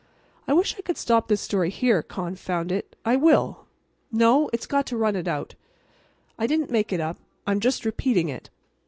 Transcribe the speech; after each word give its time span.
I 0.47 0.53
wish 0.53 0.75
I 0.75 0.81
could 0.81 0.97
stop 0.97 1.27
this 1.27 1.41
story 1.41 1.69
here. 1.69 2.01
Confound 2.01 2.71
it! 2.71 2.95
I 3.05 3.17
will. 3.17 3.67
No; 4.11 4.49
it's 4.51 4.65
got 4.65 4.87
to 4.87 4.97
run 4.97 5.15
it 5.15 5.27
out. 5.27 5.53
I 6.39 6.47
didn't 6.47 6.71
make 6.71 6.91
it 6.91 6.99
up. 6.99 7.17
I'm 7.45 7.59
just 7.59 7.85
repeating 7.85 8.27
it. 8.27 8.49